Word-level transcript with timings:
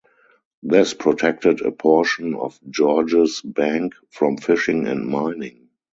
This 0.63 0.95
protected 0.95 1.61
a 1.61 1.71
portion 1.71 2.33
of 2.33 2.59
Georges 2.67 3.39
Bank 3.43 3.93
from 4.09 4.37
fishing 4.37 4.87
and 4.87 5.05
mining. 5.05 5.69